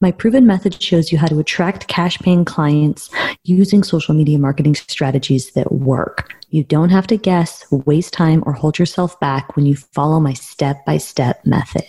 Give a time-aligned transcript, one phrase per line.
[0.00, 3.10] My proven method shows you how to attract cash paying clients
[3.44, 6.34] using social media marketing strategies that work.
[6.50, 10.32] You don't have to guess, waste time, or hold yourself back when you follow my
[10.32, 11.84] step by step method.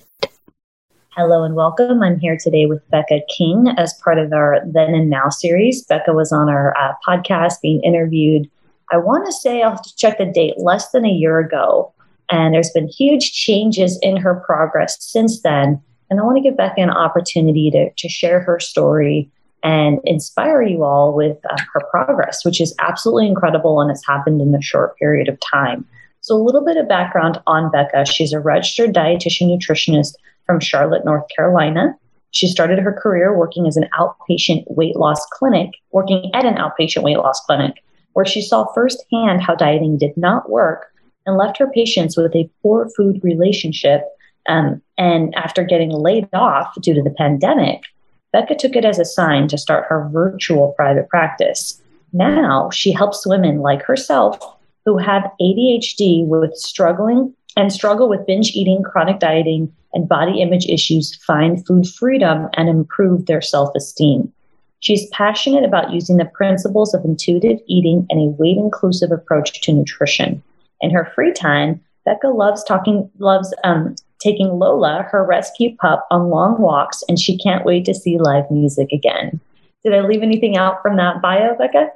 [1.15, 2.01] Hello and welcome.
[2.01, 5.83] I'm here today with Becca King as part of our Then and Now series.
[5.83, 8.49] Becca was on our uh, podcast being interviewed.
[8.91, 11.93] I want to say, I'll have to check the date, less than a year ago.
[12.29, 15.81] And there's been huge changes in her progress since then.
[16.13, 19.31] And I want to give Becca an opportunity to, to share her story
[19.63, 24.39] and inspire you all with uh, her progress, which is absolutely incredible and it's happened
[24.39, 25.87] in a short period of time.
[26.21, 28.05] So, a little bit of background on Becca.
[28.05, 30.13] She's a registered dietitian nutritionist
[30.45, 31.97] from Charlotte, North Carolina.
[32.29, 37.01] She started her career working as an outpatient weight loss clinic, working at an outpatient
[37.01, 37.83] weight loss clinic,
[38.13, 40.93] where she saw firsthand how dieting did not work
[41.25, 44.03] and left her patients with a poor food relationship.
[44.47, 47.83] Um, and after getting laid off due to the pandemic,
[48.31, 51.81] Becca took it as a sign to start her virtual private practice.
[52.11, 54.37] Now she helps women like herself
[54.85, 60.65] who have ADHD with struggling and struggle with binge eating, chronic dieting, and body image
[60.65, 64.31] issues find food freedom and improve their self esteem.
[64.79, 69.71] She's passionate about using the principles of intuitive eating and a weight inclusive approach to
[69.71, 70.43] nutrition.
[70.81, 76.29] In her free time, Becca loves talking, loves um, taking Lola, her rescue pup, on
[76.29, 79.39] long walks, and she can't wait to see live music again.
[79.83, 81.89] Did I leave anything out from that bio, Becca?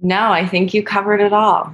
[0.00, 1.72] No, I think you covered it all.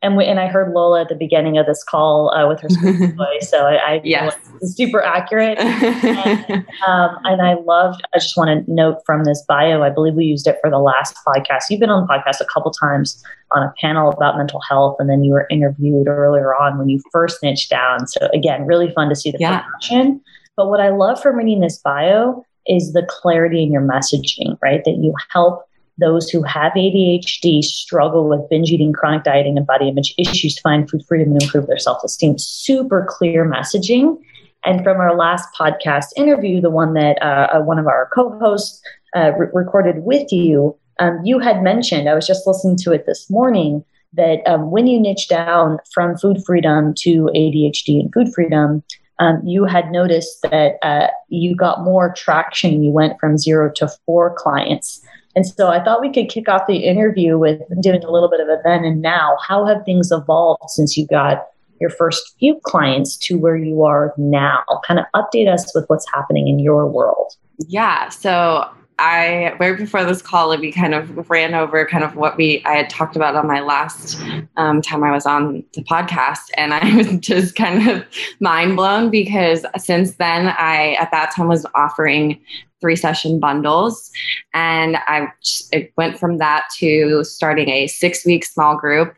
[0.00, 2.68] And we, and I heard Lola at the beginning of this call uh, with her
[2.68, 4.34] voice, so I, I yes.
[4.62, 5.58] super accurate.
[5.60, 8.00] and, um, and I loved.
[8.14, 9.82] I just want to note from this bio.
[9.82, 11.64] I believe we used it for the last podcast.
[11.68, 13.22] You've been on the podcast a couple times
[13.52, 17.02] on a panel about mental health, and then you were interviewed earlier on when you
[17.12, 18.06] first niched down.
[18.06, 19.62] So again, really fun to see the yeah.
[19.62, 20.22] progression.
[20.56, 24.82] But what I love from reading this bio is the clarity in your messaging, right?
[24.84, 25.65] That you help
[25.98, 30.60] those who have ADHD struggle with binge eating, chronic dieting, and body image issues to
[30.60, 32.38] find food freedom and improve their self esteem.
[32.38, 34.18] Super clear messaging.
[34.64, 38.38] And from our last podcast interview, the one that uh, uh, one of our co
[38.38, 38.82] hosts
[39.14, 43.06] uh, re- recorded with you, um, you had mentioned, I was just listening to it
[43.06, 48.32] this morning, that um, when you niche down from food freedom to ADHD and food
[48.34, 48.82] freedom,
[49.18, 52.82] um, you had noticed that uh, you got more traction.
[52.82, 55.00] You went from zero to four clients.
[55.36, 58.40] And so I thought we could kick off the interview with doing a little bit
[58.40, 59.36] of a then and now.
[59.46, 61.46] How have things evolved since you got
[61.78, 64.64] your first few clients to where you are now?
[64.86, 67.34] Kind of update us with what's happening in your world.
[67.68, 68.08] Yeah.
[68.08, 68.66] So
[68.98, 72.76] I right before this call, we kind of ran over kind of what we I
[72.76, 74.18] had talked about on my last
[74.56, 78.04] um, time I was on the podcast, and I was just kind of
[78.40, 82.40] mind blown because since then I at that time was offering
[82.80, 84.10] three session bundles.
[84.54, 85.28] And I
[85.72, 89.14] it went from that to starting a six week small group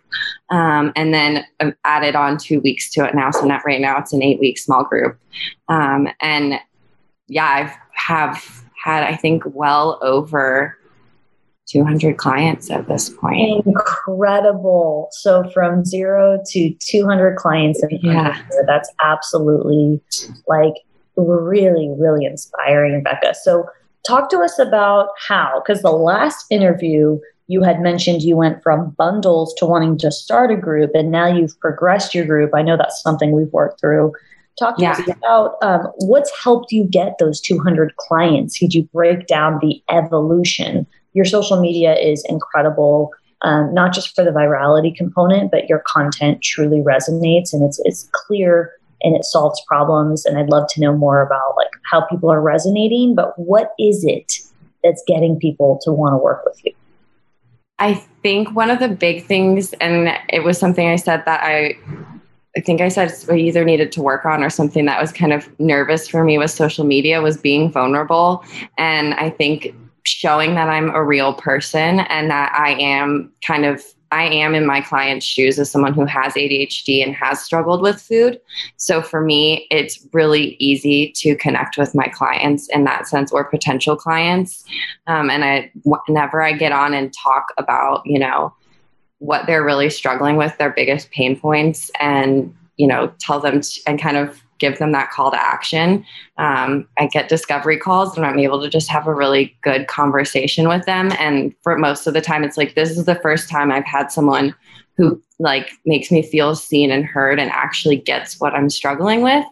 [0.50, 3.30] um, and then um, added on two weeks to it now.
[3.30, 5.18] So not right now, it's an eight week small group.
[5.68, 6.54] Um, and
[7.26, 10.76] yeah, I've have had, I think, well over
[11.69, 13.66] 200 clients at this point.
[13.66, 15.09] Incredible.
[15.12, 18.37] So from zero to 200 clients in yeah.
[18.37, 20.00] Year, that's absolutely
[20.47, 20.75] like
[21.16, 23.34] really, really inspiring, Becca.
[23.34, 23.66] So,
[24.06, 27.19] talk to us about how, because the last interview
[27.49, 31.26] you had mentioned you went from bundles to wanting to start a group, and now
[31.26, 32.53] you've progressed your group.
[32.55, 34.12] I know that's something we've worked through.
[34.58, 34.92] Talk to yeah.
[34.92, 38.58] us about um, what's helped you get those 200 clients.
[38.58, 40.87] Could you break down the evolution?
[41.12, 43.12] Your social media is incredible.
[43.43, 48.08] Um, not just for the virality component, but your content truly resonates and it's it's
[48.12, 48.72] clear
[49.02, 50.25] and it solves problems.
[50.25, 54.05] And I'd love to know more about like how people are resonating, but what is
[54.05, 54.38] it
[54.82, 56.72] that's getting people to want to work with you?
[57.78, 61.78] I think one of the big things, and it was something I said that I,
[62.58, 65.32] I think I said I either needed to work on or something that was kind
[65.32, 68.44] of nervous for me with social media was being vulnerable.
[68.76, 69.72] And I think
[70.02, 74.66] showing that I'm a real person and that I am kind of I am in
[74.66, 78.40] my client's shoes as someone who has ADHD and has struggled with food.
[78.76, 83.44] So for me, it's really easy to connect with my clients in that sense or
[83.44, 84.64] potential clients.
[85.06, 88.55] Um, and I, whenever I get on and talk about, you know,
[89.19, 93.81] what they're really struggling with, their biggest pain points, and, you know, tell them to,
[93.87, 96.05] and kind of give them that call to action.
[96.37, 100.69] Um, I get discovery calls and I'm able to just have a really good conversation
[100.69, 101.12] with them.
[101.19, 104.11] And for most of the time, it's like this is the first time I've had
[104.11, 104.55] someone
[104.97, 109.44] who like makes me feel seen and heard and actually gets what I'm struggling with.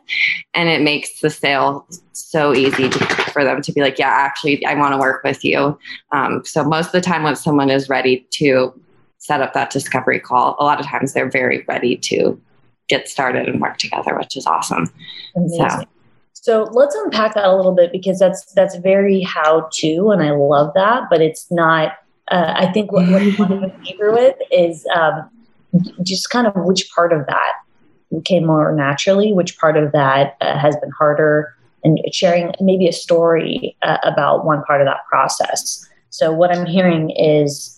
[0.54, 2.98] And it makes the sale so easy to,
[3.32, 5.78] for them to be like, yeah, actually, I want to work with you.
[6.10, 8.74] Um, so most of the time, when someone is ready to
[9.18, 12.40] set up that discovery call, a lot of times they're very ready to
[12.88, 14.90] get started and work together, which is awesome.
[15.34, 15.68] Amazing.
[15.70, 15.84] So.
[16.34, 20.30] So let's unpack that a little bit because that's that's very how to, and I
[20.30, 21.04] love that.
[21.10, 21.94] But it's not.
[22.30, 25.28] Uh, I think what, what you want to go deeper with is um,
[26.04, 27.52] just kind of which part of that
[28.24, 31.52] came more naturally, which part of that uh, has been harder,
[31.82, 35.84] and sharing maybe a story uh, about one part of that process.
[36.10, 37.75] So what I'm hearing is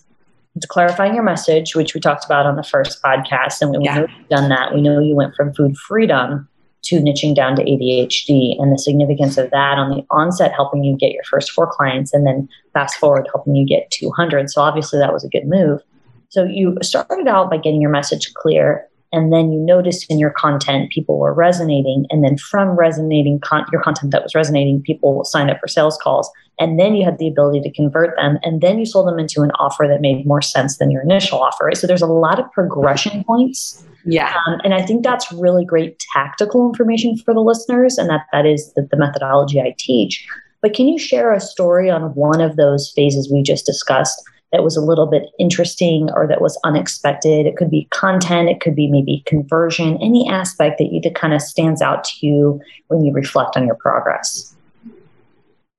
[0.67, 3.95] clarifying your message, which we talked about on the first podcast, and we yeah.
[3.95, 4.73] know you've done that.
[4.73, 6.47] We know you went from food freedom
[6.81, 10.95] to niching down to ADHD and the significance of that on the onset, helping you
[10.97, 14.49] get your first four clients, and then fast forward, helping you get 200.
[14.49, 15.81] So obviously, that was a good move.
[16.29, 20.29] So you started out by getting your message clear, and then you noticed in your
[20.29, 25.23] content people were resonating and then from resonating con- your content that was resonating people
[25.23, 26.29] signed up for sales calls
[26.59, 29.41] and then you had the ability to convert them and then you sold them into
[29.41, 31.77] an offer that made more sense than your initial offer right?
[31.77, 33.83] So there's a lot of progression points.
[34.05, 34.33] Yeah.
[34.47, 38.45] Um, and i think that's really great tactical information for the listeners and that that
[38.45, 40.25] is the, the methodology i teach.
[40.61, 44.63] But can you share a story on one of those phases we just discussed that
[44.63, 47.45] was a little bit interesting or that was unexpected.
[47.45, 51.41] It could be content, it could be maybe conversion, any aspect that that kind of
[51.41, 54.55] stands out to you when you reflect on your progress.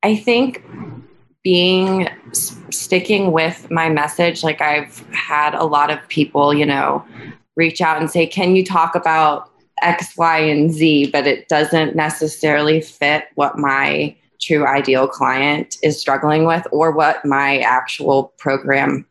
[0.02, 0.64] I think
[1.42, 2.08] being
[2.70, 7.04] sticking with my message like I've had a lot of people, you know,
[7.56, 9.50] reach out and say, "Can you talk about
[9.82, 16.00] X, Y, and Z?" but it doesn't necessarily fit what my true ideal client is
[16.00, 19.06] struggling with or what my actual program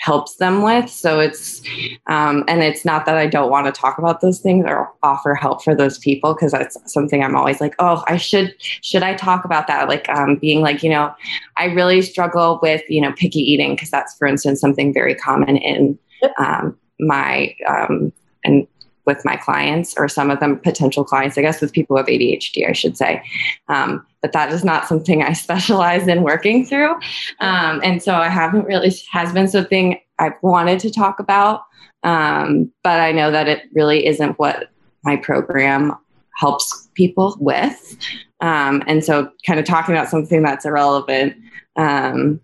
[0.00, 0.88] helps them with.
[0.88, 1.62] So it's
[2.06, 5.34] um, and it's not that i don't want to talk about those things or offer
[5.34, 9.14] help for those people because that's something i'm always like oh i should should i
[9.14, 9.88] talk about that?
[9.88, 11.14] Like um, being like you know
[11.58, 15.58] i really struggle with you know picky eating because that's for instance something very common
[15.58, 15.98] in
[16.38, 18.12] um, my um,
[18.44, 18.66] and
[19.06, 22.68] with my clients or some of them potential clients, I guess with people with ADHD,
[22.68, 23.22] I should say.
[23.68, 26.92] Um, but that is not something I specialize in working through.
[27.40, 31.64] Um, and so I haven't really, has been something I've wanted to talk about.
[32.02, 34.70] Um, but I know that it really isn't what
[35.04, 35.94] my program
[36.36, 37.96] helps people with.
[38.40, 41.36] Um, and so kind of talking about something that's irrelevant.
[41.76, 42.40] Um,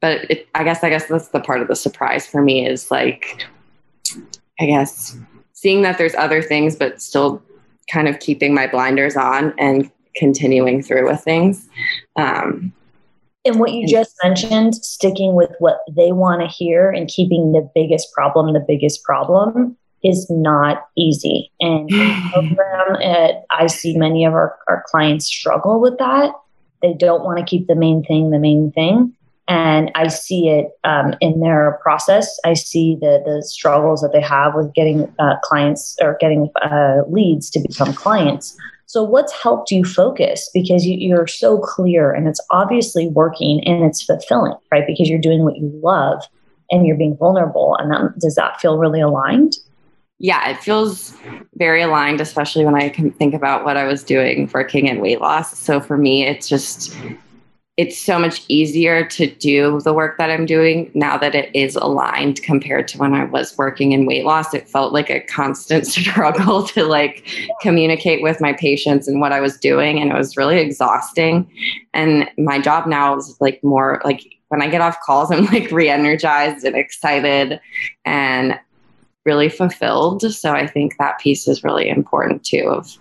[0.00, 2.90] but it, I guess, I guess that's the part of the surprise for me is
[2.90, 3.46] like,
[4.60, 5.16] I guess
[5.60, 7.42] seeing that there's other things, but still
[7.90, 11.68] kind of keeping my blinders on and continuing through with things.
[12.14, 12.72] Um,
[13.44, 17.68] and what you just mentioned, sticking with what they want to hear and keeping the
[17.74, 21.50] biggest problem the biggest problem is not easy.
[21.58, 21.88] And
[22.32, 26.32] program, it, I see many of our, our clients struggle with that.
[26.82, 29.16] They don't want to keep the main thing the main thing
[29.48, 32.38] and I see it um, in their process.
[32.44, 36.98] I see the the struggles that they have with getting uh, clients or getting uh,
[37.08, 38.56] leads to become clients.
[38.88, 40.50] So, what's helped you focus?
[40.54, 44.86] Because you, are so clear and it's obviously working and it's fulfilling, right?
[44.86, 46.22] Because you're doing what you love
[46.70, 47.76] and you're being vulnerable.
[47.78, 49.56] And that, does that feel really aligned?
[50.18, 51.14] Yeah, it feels
[51.56, 55.02] very aligned, especially when I can think about what I was doing for King and
[55.02, 55.58] weight loss.
[55.58, 56.96] So, for me, it's just
[57.78, 61.76] it's so much easier to do the work that I'm doing now that it is
[61.76, 64.52] aligned compared to when I was working in weight loss.
[64.52, 67.24] It felt like a constant struggle to like
[67.62, 70.00] communicate with my patients and what I was doing.
[70.00, 71.48] And it was really exhausting.
[71.94, 75.70] And my job now is like more like when I get off calls, I'm like
[75.70, 77.60] re energized and excited
[78.04, 78.58] and
[79.24, 80.22] really fulfilled.
[80.34, 82.98] So I think that piece is really important too of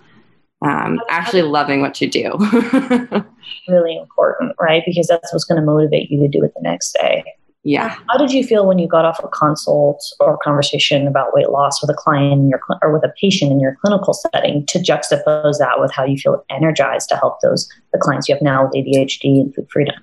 [0.62, 2.34] um, actually loving what you do.
[3.68, 4.84] really important, right?
[4.86, 7.24] Because that's what's going to motivate you to do it the next day.
[7.64, 7.98] Yeah.
[8.10, 11.50] How did you feel when you got off a consult or a conversation about weight
[11.50, 14.80] loss with a client in your or with a patient in your clinical setting to
[14.80, 18.64] juxtapose that with how you feel energized to help those the clients you have now
[18.64, 19.96] with ADHD and food freedom?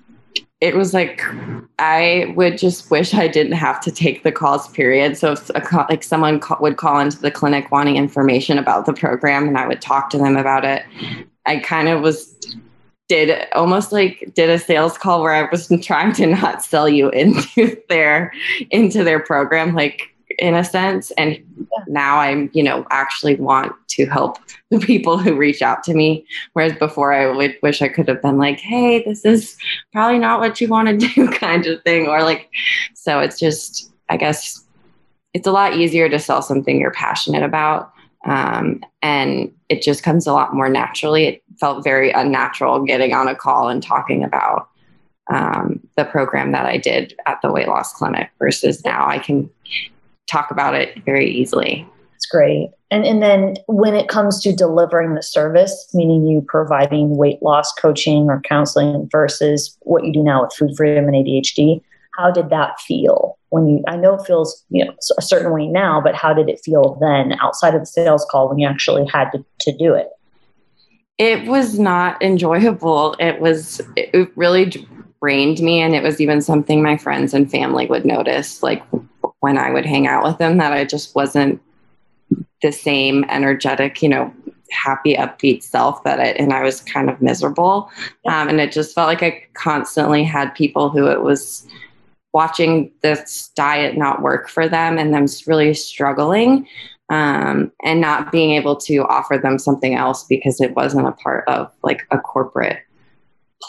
[0.65, 1.21] It was like
[1.77, 4.67] I would just wish I didn't have to take the calls.
[4.69, 5.15] Period.
[5.15, 9.47] So if a, like someone would call into the clinic wanting information about the program,
[9.47, 10.83] and I would talk to them about it,
[11.45, 12.35] I kind of was
[13.07, 17.09] did almost like did a sales call where I was trying to not sell you
[17.11, 18.33] into their
[18.71, 21.11] into their program, like in a sense.
[21.11, 21.39] And
[21.87, 24.37] now I'm, you know, actually want to help
[24.71, 26.25] the people who reach out to me.
[26.53, 29.57] Whereas before I would wish I could have been like, hey, this is
[29.91, 32.07] probably not what you want to do, kind of thing.
[32.07, 32.49] Or like,
[32.93, 34.63] so it's just, I guess
[35.33, 37.91] it's a lot easier to sell something you're passionate about.
[38.25, 41.25] Um, and it just comes a lot more naturally.
[41.25, 44.69] It felt very unnatural getting on a call and talking about
[45.27, 49.49] um, the program that I did at the weight loss clinic versus now I can
[50.27, 51.87] talk about it very easily.
[52.11, 52.71] That's great.
[52.91, 57.71] And and then when it comes to delivering the service, meaning you providing weight loss
[57.73, 61.81] coaching or counseling versus what you do now with food freedom and ADHD,
[62.17, 65.67] how did that feel when you I know it feels, you know, a certain way
[65.67, 69.05] now, but how did it feel then outside of the sales call when you actually
[69.07, 70.09] had to, to do it?
[71.17, 73.15] It was not enjoyable.
[73.19, 74.85] It was it really
[75.21, 78.83] drained me and it was even something my friends and family would notice like
[79.45, 81.61] when I would hang out with them that I just wasn't
[82.63, 84.33] the same energetic, you know,
[84.71, 87.91] happy, upbeat self that it, and I was kind of miserable.
[88.25, 91.67] Um, and it just felt like I constantly had people who it was
[92.33, 96.67] watching this diet not work for them and them really struggling
[97.11, 101.47] um, and not being able to offer them something else because it wasn't a part
[101.47, 102.79] of like a corporate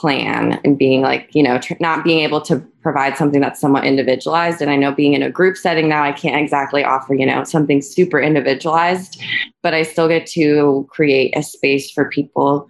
[0.00, 3.84] plan and being like you know tr- not being able to provide something that's somewhat
[3.84, 4.60] individualized.
[4.60, 7.44] And i know being in a group setting now i can't exactly offer you know
[7.44, 9.20] something super individualized
[9.62, 12.68] but i still get to create a space for people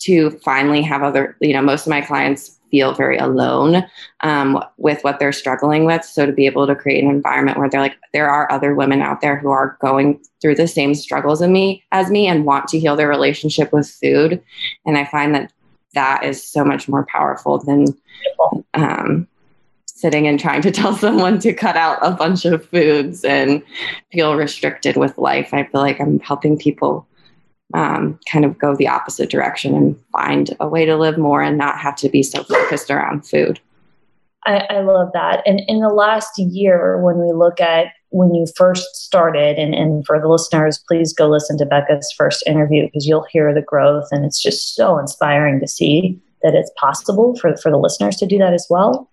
[0.00, 3.84] to finally have other you know most of my clients feel very alone
[4.22, 6.04] um, with what they're struggling with.
[6.04, 9.00] So to be able to create an environment where they're like there are other women
[9.00, 12.66] out there who are going through the same struggles as me as me and want
[12.68, 14.42] to heal their relationship with food.
[14.84, 15.52] And i find that
[15.94, 17.86] that is so much more powerful than
[18.74, 19.26] um,
[19.86, 23.62] sitting and trying to tell someone to cut out a bunch of foods and
[24.12, 25.52] feel restricted with life.
[25.52, 27.06] I feel like I'm helping people
[27.72, 31.56] um, kind of go the opposite direction and find a way to live more and
[31.58, 33.60] not have to be so focused around food.
[34.46, 35.42] I, I love that.
[35.46, 40.06] And in the last year, when we look at when you first started, and, and
[40.06, 44.06] for the listeners, please go listen to Becca's first interview because you'll hear the growth.
[44.12, 48.26] And it's just so inspiring to see that it's possible for, for the listeners to
[48.26, 49.10] do that as well.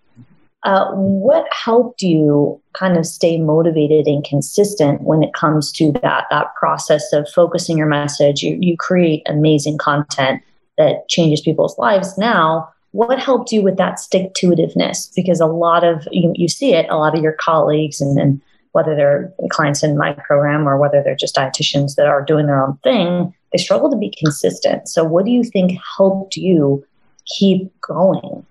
[0.62, 6.26] Uh, what helped you kind of stay motivated and consistent when it comes to that
[6.30, 8.44] that process of focusing your message?
[8.44, 10.40] You, you create amazing content
[10.78, 12.68] that changes people's lives now.
[12.92, 15.12] What helped you with that stick to itiveness?
[15.16, 18.40] Because a lot of you, you see it, a lot of your colleagues and, and
[18.72, 22.62] whether they're clients in my program or whether they're just dietitians that are doing their
[22.62, 24.88] own thing, they struggle to be consistent.
[24.88, 26.84] So, what do you think helped you
[27.26, 28.44] keep going?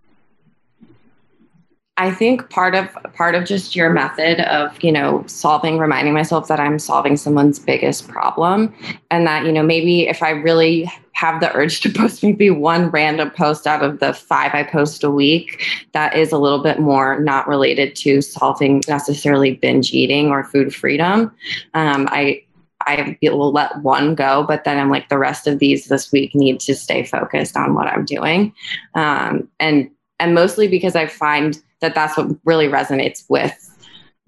[1.98, 6.48] I think part of part of just your method of you know solving, reminding myself
[6.48, 8.74] that I'm solving someone's biggest problem,
[9.12, 12.90] and that you know maybe if I really have the urge to post maybe one
[12.90, 15.64] random post out of the five I post a week
[15.94, 20.74] that is a little bit more not related to solving necessarily binge eating or food
[20.74, 21.32] freedom.
[21.74, 22.44] Um, I
[22.88, 26.34] I will let one go, but then I'm like the rest of these this week
[26.34, 28.54] need to stay focused on what I'm doing,
[28.96, 29.90] um, and
[30.20, 33.71] and mostly because I find that that's what really resonates with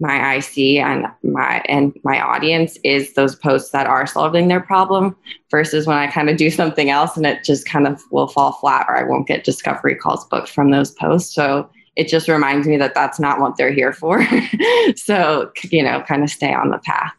[0.00, 5.16] my IC and my and my audience is those posts that are solving their problem
[5.50, 8.52] versus when I kind of do something else and it just kind of will fall
[8.52, 11.32] flat or I won't get discovery calls booked from those posts.
[11.32, 14.26] So it just reminds me that that's not what they're here for.
[14.96, 17.12] so, you know, kind of stay on the path.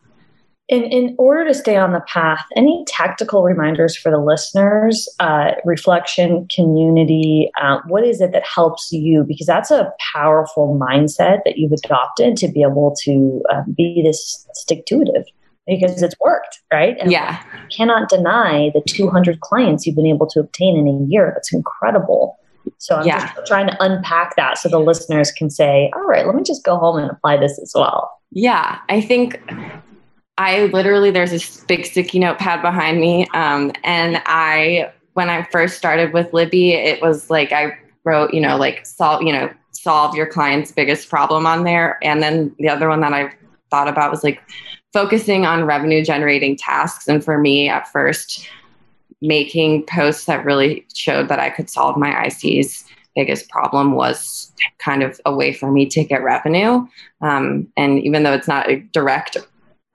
[0.68, 5.52] In, in order to stay on the path, any tactical reminders for the listeners, uh,
[5.64, 9.24] reflection, community, uh, what is it that helps you?
[9.28, 14.48] Because that's a powerful mindset that you've adopted to be able to uh, be this
[14.54, 15.30] stick to it
[15.68, 16.98] because it's worked, right?
[17.00, 17.44] And yeah.
[17.76, 21.32] cannot deny the 200 clients you've been able to obtain in a year.
[21.36, 22.38] That's incredible.
[22.78, 23.34] So I'm yeah.
[23.34, 26.64] just trying to unpack that so the listeners can say, all right, let me just
[26.64, 28.12] go home and apply this as well.
[28.32, 29.42] Yeah, I think
[30.38, 35.78] I literally there's this big sticky notepad behind me, um, and I when I first
[35.78, 40.14] started with Libby, it was like I wrote, you know, like solve, you know, solve
[40.14, 43.32] your client's biggest problem on there, and then the other one that I
[43.72, 44.42] thought about was like
[44.92, 47.08] focusing on revenue generating tasks.
[47.08, 48.48] And for me, at first,
[49.22, 55.02] making posts that really showed that I could solve my ICs biggest problem was kind
[55.02, 56.86] of a way for me to get revenue.
[57.22, 59.38] Um, and even though it's not a direct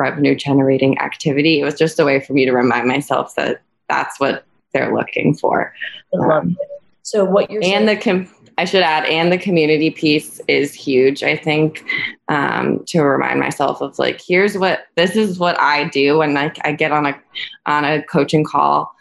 [0.00, 4.18] revenue generating activity, it was just a way for me to remind myself that that's
[4.18, 5.72] what they're looking for.
[6.18, 6.56] Um,
[7.02, 10.74] so what you're and saying- the com- I should add, and the community piece is
[10.74, 11.22] huge.
[11.22, 11.82] I think
[12.28, 16.52] um, to remind myself of like, here's what this is what I do when I,
[16.62, 17.18] I get on a
[17.64, 18.94] on a coaching call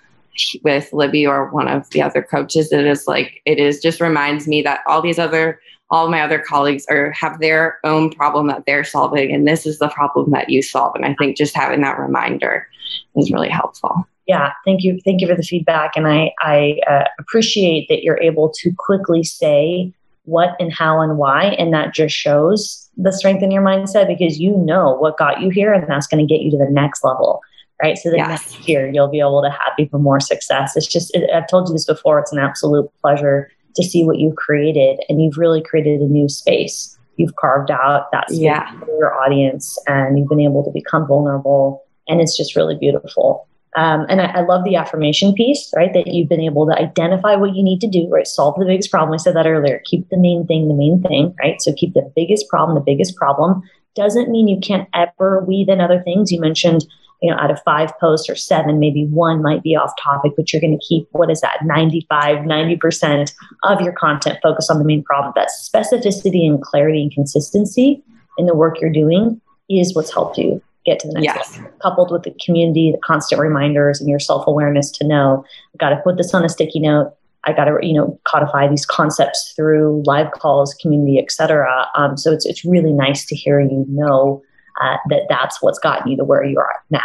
[0.63, 2.71] with Libby or one of the other coaches.
[2.71, 5.59] It is like it is just reminds me that all these other
[5.91, 9.79] all my other colleagues are have their own problem that they're solving, and this is
[9.79, 10.95] the problem that you solve.
[10.95, 12.67] And I think just having that reminder
[13.15, 17.03] is really helpful yeah thank you thank you for the feedback and i i uh,
[17.19, 19.91] appreciate that you're able to quickly say
[20.23, 24.39] what and how and why and that just shows the strength in your mindset because
[24.39, 27.03] you know what got you here and that's going to get you to the next
[27.03, 27.41] level
[27.81, 28.27] right so the yes.
[28.29, 31.67] next year you'll be able to have even more success it's just it, i've told
[31.67, 35.61] you this before it's an absolute pleasure to see what you've created and you've really
[35.61, 38.71] created a new space you've carved out that space yeah.
[38.79, 43.47] for your audience and you've been able to become vulnerable and it's just really beautiful
[43.75, 45.93] um, and I, I, love the affirmation piece, right?
[45.93, 48.25] That you've been able to identify what you need to do, right?
[48.25, 49.13] Solve the biggest problem.
[49.13, 49.79] I said that earlier.
[49.85, 51.61] Keep the main thing the main thing, right?
[51.61, 53.61] So keep the biggest problem the biggest problem.
[53.95, 56.31] Doesn't mean you can't ever weave in other things.
[56.31, 56.85] You mentioned,
[57.21, 60.51] you know, out of five posts or seven, maybe one might be off topic, but
[60.51, 63.33] you're going to keep, what is that, 95, 90%
[63.63, 65.33] of your content focused on the main problem.
[65.35, 68.01] That specificity and clarity and consistency
[68.37, 71.57] in the work you're doing is what's helped you get to the next yes.
[71.57, 71.71] level.
[71.81, 75.89] Coupled with the community, the constant reminders, and your self awareness to know, I've got
[75.89, 77.13] to put this on a sticky note.
[77.45, 81.87] I got to, you know, codify these concepts through live calls, community, etc.
[81.95, 84.41] Um, so it's it's really nice to hear you know
[84.81, 86.99] uh, that that's what's gotten you to where you are now.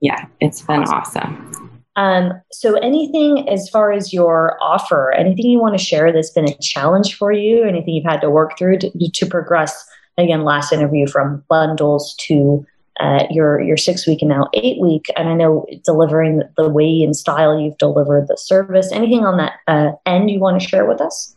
[0.00, 1.22] Yeah, it's been awesome.
[1.22, 1.82] awesome.
[1.94, 6.48] Um, so, anything as far as your offer, anything you want to share that's been
[6.48, 9.84] a challenge for you, anything you've had to work through to, to progress?
[10.18, 12.66] Again, last interview from bundles to
[13.00, 15.06] uh, your your six week and now eight week.
[15.16, 18.90] And I know delivering the way and style you've delivered the service.
[18.92, 21.34] Anything on that uh, end you want to share with us?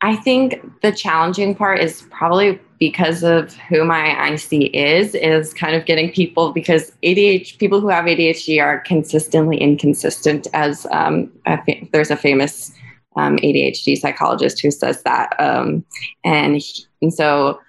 [0.00, 5.76] I think the challenging part is probably because of who my IC is, is kind
[5.76, 10.48] of getting people because ADHD people who have ADHD are consistently inconsistent.
[10.52, 12.72] As um, a fa- there's a famous
[13.14, 15.84] um, ADHD psychologist who says that, um,
[16.24, 17.60] and he, and so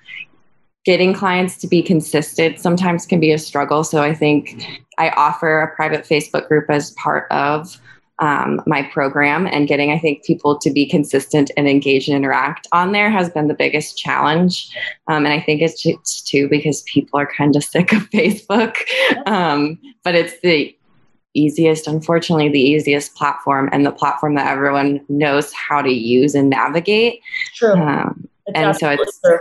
[0.84, 3.84] getting clients to be consistent sometimes can be a struggle.
[3.84, 4.66] So I think
[4.98, 7.80] I offer a private Facebook group as part of
[8.19, 12.67] um, my program and getting i think people to be consistent and engage and interact
[12.71, 14.69] on there has been the biggest challenge.
[15.08, 18.78] Um, and i think it's, it's too because people are kind of sick of facebook.
[19.26, 20.76] Um, but it's the
[21.36, 26.49] easiest unfortunately the easiest platform and the platform that everyone knows how to use and
[26.49, 27.21] navigate.
[27.56, 27.73] True.
[27.73, 29.39] Um, and so it's true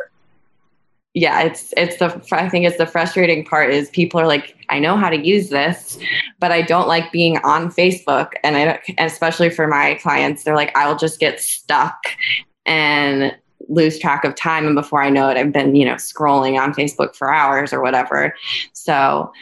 [1.15, 4.79] yeah it's it's the i think it's the frustrating part is people are like i
[4.79, 5.99] know how to use this
[6.39, 8.33] but i don't like being on facebook.
[8.43, 12.07] And i especially for my clients they're like i'll just get stuck
[12.65, 13.37] and
[13.69, 14.67] lose track of time.
[14.67, 17.81] And before i know it i've been you know scrolling on facebook for hours or
[17.83, 18.35] whatever.
[18.73, 19.33] So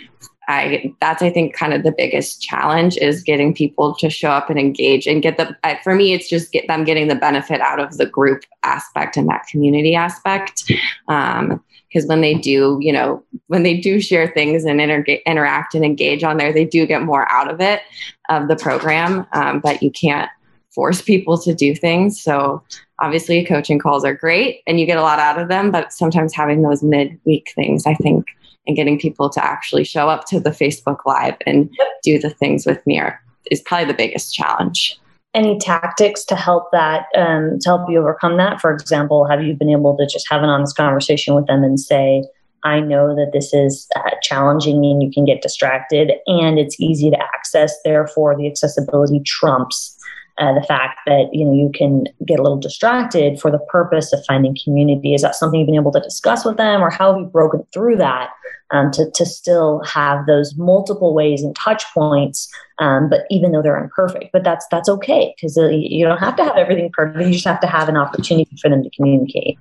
[0.51, 4.51] I that's I think kind of the biggest challenge is getting people to show up
[4.51, 7.81] and engage and get the for me it's just get them getting the benefit out
[7.81, 10.71] of the group aspect and that community aspect.
[11.09, 15.75] Um, because when they do you know when they do share things and inter- interact
[15.75, 17.83] and engage on there they do get more out of it
[18.29, 19.27] of the program.
[19.33, 20.31] Um, but you can't
[20.71, 22.23] force people to do things.
[22.23, 22.63] So
[23.01, 26.35] obviously coaching calls are great and you get a lot out of them but sometimes
[26.35, 28.27] having those mid-week things i think
[28.67, 31.71] and getting people to actually show up to the Facebook Live and
[32.03, 33.21] do the things with me are,
[33.51, 34.99] is probably the biggest challenge.
[35.33, 38.61] Any tactics to help that, um, to help you overcome that?
[38.61, 41.79] For example, have you been able to just have an honest conversation with them and
[41.79, 42.25] say,
[42.65, 47.11] I know that this is uh, challenging and you can get distracted and it's easy
[47.11, 47.75] to access.
[47.85, 49.97] Therefore, the accessibility trumps
[50.39, 54.13] uh, the fact that you know you can get a little distracted for the purpose
[54.13, 55.15] of finding community.
[55.15, 57.67] Is that something you've been able to discuss with them, or how have you broken
[57.73, 58.31] through that
[58.71, 62.49] um, to to still have those multiple ways and touch points?
[62.79, 66.37] Um, but even though they're imperfect, but that's that's okay because uh, you don't have
[66.37, 67.25] to have everything perfect.
[67.25, 69.59] You just have to have an opportunity for them to communicate.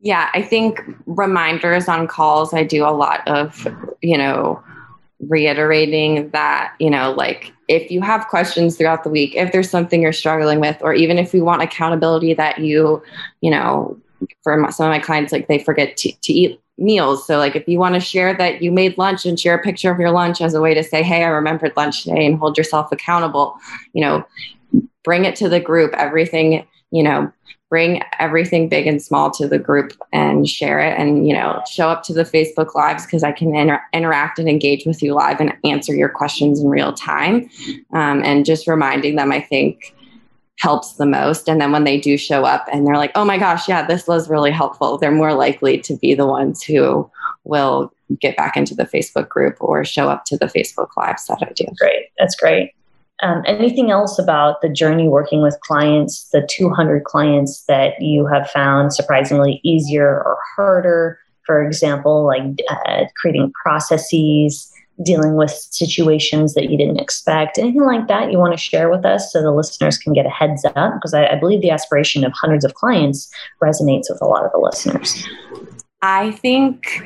[0.00, 2.54] Yeah, I think reminders on calls.
[2.54, 3.66] I do a lot of
[4.02, 4.62] you know
[5.20, 10.02] reiterating that you know like if you have questions throughout the week if there's something
[10.02, 13.02] you're struggling with or even if we want accountability that you
[13.40, 13.96] you know
[14.42, 17.26] for some of my clients like they forget to, to eat meals.
[17.26, 19.90] So like if you want to share that you made lunch and share a picture
[19.90, 22.56] of your lunch as a way to say hey i remembered lunch today and hold
[22.56, 23.56] yourself accountable
[23.94, 24.24] you know
[25.02, 27.32] bring it to the group everything you know,
[27.70, 31.88] bring everything big and small to the group and share it and, you know, show
[31.88, 35.40] up to the Facebook lives because I can inter- interact and engage with you live
[35.40, 37.50] and answer your questions in real time.
[37.92, 39.94] Um, and just reminding them, I think,
[40.58, 41.48] helps the most.
[41.48, 44.06] And then when they do show up and they're like, oh my gosh, yeah, this
[44.06, 47.08] was really helpful, they're more likely to be the ones who
[47.44, 51.38] will get back into the Facebook group or show up to the Facebook lives that
[51.42, 51.66] I do.
[51.78, 52.06] Great.
[52.18, 52.72] That's great.
[53.22, 58.48] Um, anything else about the journey working with clients, the 200 clients that you have
[58.50, 61.18] found surprisingly easier or harder?
[61.44, 64.70] For example, like uh, creating processes,
[65.02, 69.04] dealing with situations that you didn't expect, anything like that you want to share with
[69.04, 70.94] us so the listeners can get a heads up?
[70.94, 73.30] Because I, I believe the aspiration of hundreds of clients
[73.62, 75.26] resonates with a lot of the listeners.
[76.02, 77.02] I think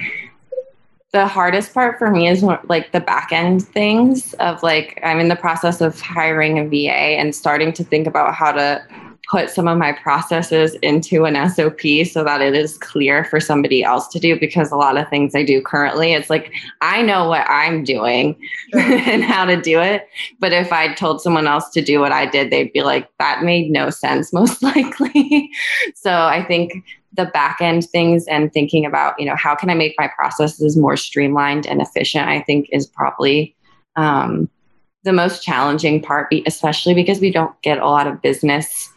[1.12, 5.28] the hardest part for me is like the back end things of like I'm in
[5.28, 8.82] the process of hiring a VA and starting to think about how to
[9.30, 13.84] put some of my processes into an SOP so that it is clear for somebody
[13.84, 17.28] else to do because a lot of things I do currently it's like I know
[17.28, 18.36] what I'm doing
[18.74, 20.08] and how to do it.
[20.40, 23.42] But if I told someone else to do what I did they'd be like that
[23.42, 25.50] made no sense most likely.
[25.94, 29.74] So I think the back end things and thinking about you know how can i
[29.74, 33.54] make my processes more streamlined and efficient i think is probably
[33.96, 34.48] um,
[35.04, 38.88] the most challenging part especially because we don't get a lot of business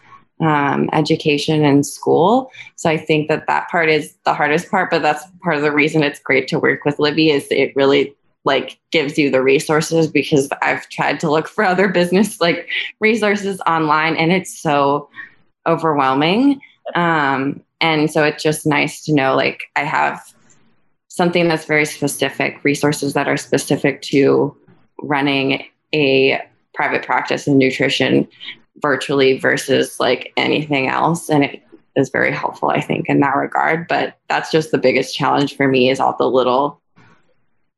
[0.41, 2.51] um, education in school.
[2.75, 5.71] So i think that that part is the hardest part but that's part of the
[5.71, 10.07] reason it's great to work with libby is it really like gives you the resources
[10.07, 15.09] because i've tried to look for other business like resources online and it's so
[15.67, 16.61] overwhelming.
[16.93, 20.21] Um, and so it's just nice to know like I have
[21.07, 24.55] something that's very specific, resources that are specific to
[25.01, 26.41] running a
[26.73, 28.27] private practice in nutrition
[28.77, 31.29] virtually versus like anything else.
[31.29, 31.63] And it
[31.95, 33.87] is very helpful, I think, in that regard.
[33.87, 36.81] But that's just the biggest challenge for me is all the little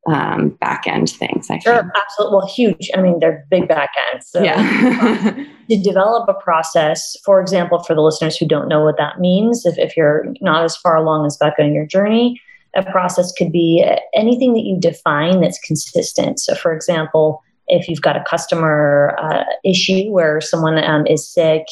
[0.07, 1.49] um, back end things.
[1.49, 2.37] I sure, absolutely.
[2.37, 2.89] Well, huge.
[2.95, 4.27] I mean, they're big back ends.
[4.27, 5.45] So yeah.
[5.69, 9.65] to develop a process, for example, for the listeners who don't know what that means,
[9.65, 12.41] if, if you're not as far along as Becca in your journey,
[12.75, 16.39] a process could be anything that you define that's consistent.
[16.39, 21.63] So, for example, if you've got a customer uh, issue where someone um, is sick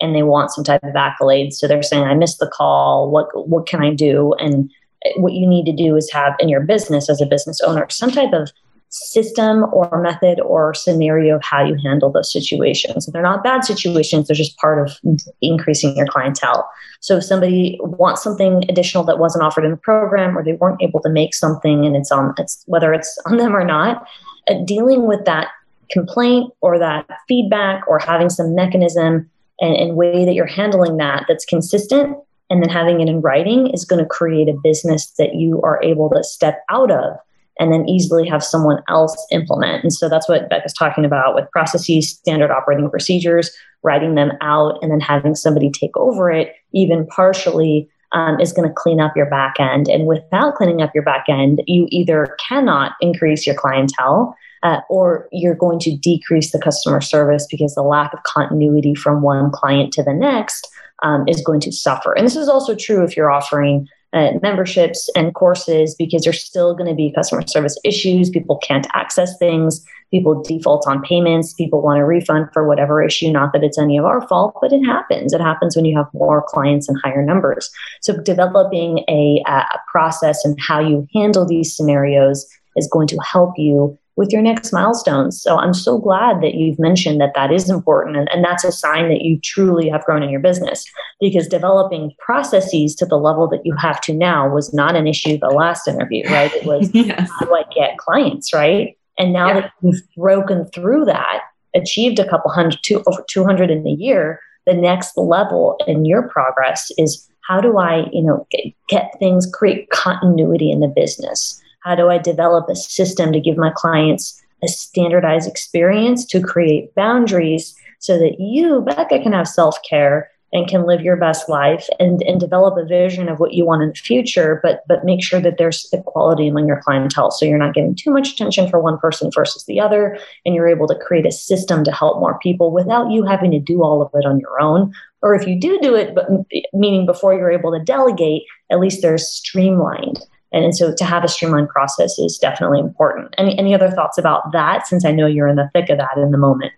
[0.00, 3.10] and they want some type of accolade, so they're saying, "I missed the call.
[3.10, 4.70] What what can I do?" and
[5.16, 8.10] what you need to do is have in your business as a business owner some
[8.10, 8.50] type of
[8.90, 13.06] system or method or scenario of how you handle those situations.
[13.06, 14.98] They're not bad situations, they're just part of
[15.40, 16.68] increasing your clientele.
[16.98, 20.82] So if somebody wants something additional that wasn't offered in the program or they weren't
[20.82, 24.06] able to make something and it's on it's whether it's on them or not,
[24.48, 25.48] uh, dealing with that
[25.90, 31.24] complaint or that feedback or having some mechanism and, and way that you're handling that
[31.28, 32.16] that's consistent
[32.50, 35.80] and then having it in writing is going to create a business that you are
[35.82, 37.16] able to step out of
[37.60, 39.84] and then easily have someone else implement.
[39.84, 43.50] And so that's what Becca's talking about with processes, standard operating procedures,
[43.82, 48.66] writing them out, and then having somebody take over it, even partially, um, is going
[48.66, 49.88] to clean up your back end.
[49.88, 54.36] And without cleaning up your back end, you either cannot increase your clientele.
[54.62, 59.22] Uh, or you're going to decrease the customer service because the lack of continuity from
[59.22, 60.68] one client to the next
[61.02, 62.12] um, is going to suffer.
[62.12, 66.74] And this is also true if you're offering uh, memberships and courses because there's still
[66.74, 68.28] going to be customer service issues.
[68.28, 69.84] People can't access things.
[70.10, 71.54] People default on payments.
[71.54, 73.30] People want a refund for whatever issue.
[73.30, 75.32] Not that it's any of our fault, but it happens.
[75.32, 77.70] It happens when you have more clients and higher numbers.
[78.00, 82.44] So developing a, a process and how you handle these scenarios
[82.76, 85.40] is going to help you with your next milestones.
[85.40, 88.16] So I'm so glad that you've mentioned that that is important.
[88.16, 90.84] And, and that's a sign that you truly have grown in your business
[91.20, 95.38] because developing processes to the level that you have to now was not an issue
[95.38, 96.52] the last interview, right?
[96.54, 97.30] It was yes.
[97.38, 98.96] how do I get clients, right?
[99.18, 99.60] And now yeah.
[99.60, 101.42] that you've broken through that,
[101.74, 106.28] achieved a couple hundred, two, over 200 in a year, the next level in your
[106.28, 111.60] progress is how do I, you know, get, get things, create continuity in the business?
[111.80, 116.94] How do I develop a system to give my clients a standardized experience to create
[116.94, 121.86] boundaries so that you, Becca, can have self care and can live your best life
[122.00, 125.22] and, and develop a vision of what you want in the future, but but make
[125.22, 127.30] sure that there's equality among your clientele.
[127.30, 130.68] So you're not getting too much attention for one person versus the other, and you're
[130.68, 134.02] able to create a system to help more people without you having to do all
[134.02, 134.92] of it on your own.
[135.22, 136.28] Or if you do do it, but
[136.72, 140.18] meaning before you're able to delegate, at least they're streamlined.
[140.52, 143.34] And, so to have a streamlined process is definitely important.
[143.38, 146.16] Any, any other thoughts about that since I know you're in the thick of that
[146.16, 146.72] in the moment?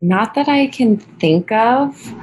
[0.00, 2.14] not that I can think of.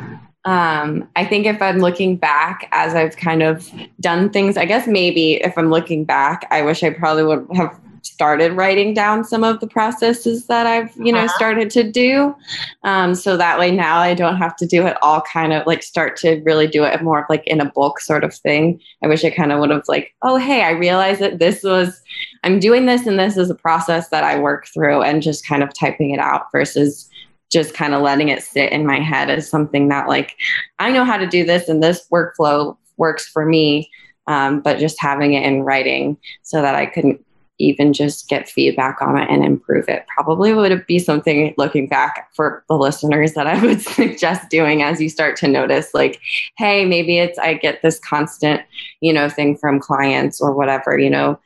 [0.45, 4.87] Um, I think if I'm looking back as I've kind of done things, I guess
[4.87, 9.43] maybe if I'm looking back, I wish I probably would have started writing down some
[9.43, 11.35] of the processes that I've, you know, uh-huh.
[11.35, 12.35] started to do.
[12.83, 15.83] Um, so that way now I don't have to do it all kind of like
[15.83, 18.79] start to really do it more of like in a book sort of thing.
[19.03, 22.01] I wish I kind of would have like, oh, hey, I realized that this was,
[22.43, 25.63] I'm doing this and this is a process that I work through and just kind
[25.63, 27.09] of typing it out versus
[27.51, 30.35] just kind of letting it sit in my head as something that like
[30.79, 33.89] I know how to do this and this workflow works for me.
[34.29, 37.25] Um, but just having it in writing so that I couldn't
[37.59, 42.29] even just get feedback on it and improve it probably would be something looking back
[42.35, 46.19] for the listeners that I would suggest doing as you start to notice like
[46.57, 48.61] hey maybe it's I get this constant
[49.01, 51.39] you know thing from clients or whatever you know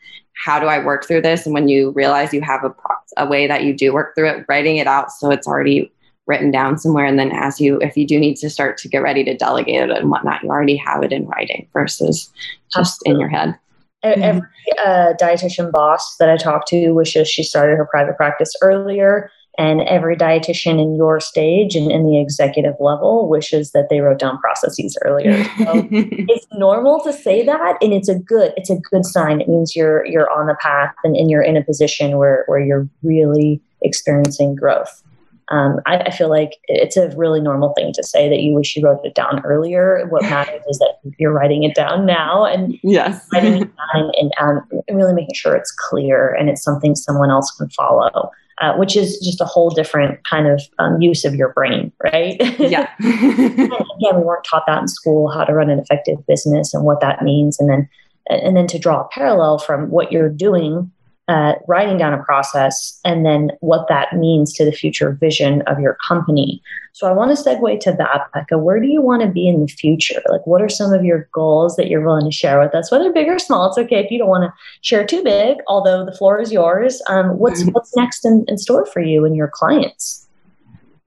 [0.43, 1.45] how do I work through this?
[1.45, 2.73] And when you realize you have a,
[3.17, 5.91] a way that you do work through it, writing it out so it's already
[6.25, 7.05] written down somewhere.
[7.05, 9.89] And then as you, if you do need to start to get ready to delegate
[9.89, 12.31] it and whatnot, you already have it in writing versus
[12.73, 13.11] just Absolutely.
[13.11, 13.59] in your head.
[14.03, 14.47] Every
[14.83, 19.81] uh, dietitian boss that I talk to wishes she started her private practice earlier and
[19.81, 24.37] every dietitian in your stage and in the executive level wishes that they wrote down
[24.39, 25.43] processes earlier.
[25.57, 29.41] So it's normal to say that, and it's a good it's a good sign.
[29.41, 32.59] It means you're you're on the path and, and you're in a position where where
[32.59, 35.03] you're really experiencing growth.
[35.51, 38.75] Um, I, I, feel like it's a really normal thing to say that you wish
[38.75, 40.07] you wrote it down earlier.
[40.09, 43.27] What matters is that you're writing it down now and yes.
[43.33, 47.51] writing it down and, um, really making sure it's clear and it's something someone else
[47.51, 51.51] can follow uh, which is just a whole different kind of um, use of your
[51.53, 52.37] brain, right?
[52.59, 52.93] Yeah.
[52.99, 57.01] again, we weren't taught that in school how to run an effective business and what
[57.01, 57.89] that means, and then
[58.29, 60.91] and then to draw a parallel from what you're doing
[61.27, 65.79] uh, writing down a process and then what that means to the future vision of
[65.79, 66.61] your company.
[66.93, 68.57] So I want to segue to that, Becca.
[68.57, 70.21] Where do you want to be in the future?
[70.29, 73.13] Like, what are some of your goals that you're willing to share with us, whether
[73.13, 73.69] big or small?
[73.69, 77.01] It's okay if you don't want to share too big, although the floor is yours.
[77.07, 77.71] Um, what's mm-hmm.
[77.71, 80.27] what's next in, in store for you and your clients?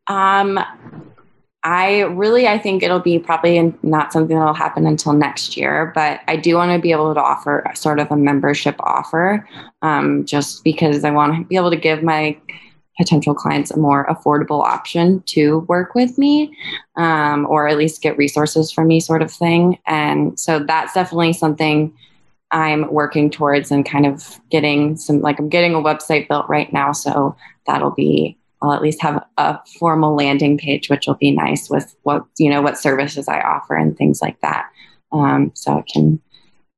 [0.07, 0.59] Um,
[1.67, 6.21] I really, I think it'll be probably not something that'll happen until next year, but
[6.29, 9.49] I do want to be able to offer sort of a membership offer,
[9.81, 12.37] um, just because I want to be able to give my
[12.99, 16.55] potential clients a more affordable option to work with me,
[16.97, 19.79] um, or at least get resources from me, sort of thing.
[19.87, 21.93] And so that's definitely something
[22.51, 26.71] I'm working towards and kind of getting some, like I'm getting a website built right
[26.73, 27.35] now, so
[27.67, 31.95] that'll be I'll at least have a formal landing page, which will be nice with
[32.03, 34.69] what you know what services I offer and things like that.
[35.13, 36.21] Um, so I can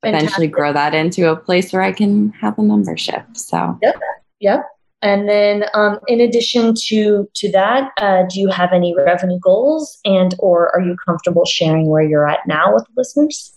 [0.03, 3.25] eventually grow that into a place where I can have a membership.
[3.35, 4.01] So yep,
[4.41, 4.67] yep.
[5.03, 9.99] And then, um, in addition to to that, uh, do you have any revenue goals,
[10.05, 13.57] and or are you comfortable sharing where you're at now with the listeners?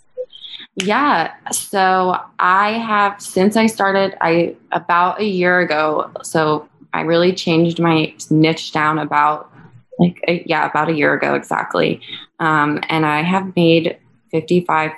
[0.75, 1.33] Yeah.
[1.51, 6.11] So I have since I started I about a year ago.
[6.21, 9.52] So I really changed my niche down about
[9.99, 12.02] like a, yeah about a year ago exactly,
[12.39, 13.97] um, and I have made
[14.34, 14.93] 55k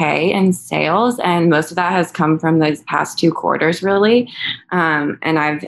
[0.00, 4.30] in sales, and most of that has come from those past two quarters really,
[4.70, 5.64] um, and I've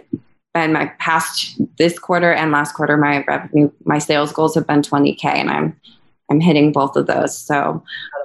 [0.52, 4.82] been my past this quarter and last quarter my revenue my sales goals have been
[4.82, 5.80] 20k and i'm
[6.28, 7.36] i'm hitting both of those.
[7.38, 7.82] So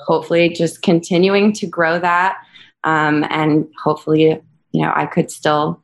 [0.07, 2.37] hopefully just continuing to grow that
[2.83, 5.81] um, and hopefully you know i could still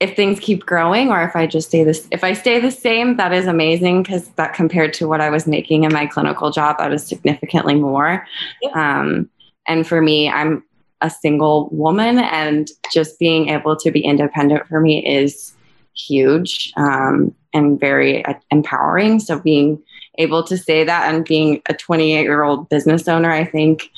[0.00, 3.16] if things keep growing or if I just stay this if I stay the same,
[3.18, 6.78] that is amazing because that compared to what I was making in my clinical job,
[6.78, 8.26] that is significantly more.
[8.72, 9.28] Um,
[9.68, 10.64] and for me, I'm
[11.02, 15.54] a single woman and just being able to be independent for me is
[15.94, 19.20] huge um, and very uh, empowering.
[19.20, 19.82] So being
[20.18, 23.90] able to say that and being a 28 year old business owner, I think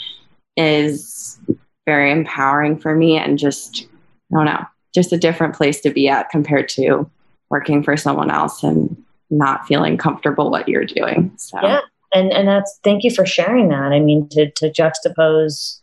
[0.57, 1.39] is
[1.87, 3.87] very empowering for me and just,
[4.33, 7.09] I don't know, just a different place to be at compared to
[7.51, 8.97] working for someone else and
[9.31, 11.33] not feeling comfortable what you're doing.
[11.37, 11.81] So yeah,
[12.15, 13.93] and and that's thank you for sharing that.
[13.93, 15.81] I mean, to to juxtapose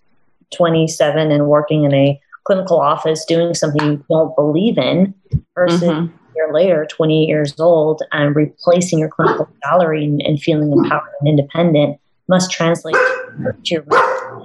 [0.56, 5.14] 27 and working in a clinical office doing something you don't believe in
[5.54, 6.06] versus mm-hmm.
[6.06, 11.12] a year later 28 years old and replacing your clinical salary and, and feeling empowered
[11.20, 13.86] and independent must translate to your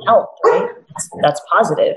[0.07, 1.96] health right that's, that's positive